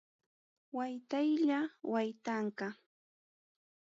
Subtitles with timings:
[0.77, 1.59] Waytaylla
[1.91, 2.67] waytanqa.